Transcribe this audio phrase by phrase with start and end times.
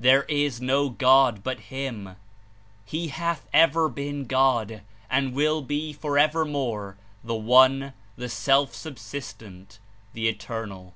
[0.00, 2.16] There Is no God but Him.
[2.84, 9.78] He hath ever been God, and will be forever more the One, the Self subslstent,
[10.12, 10.94] the Eternal.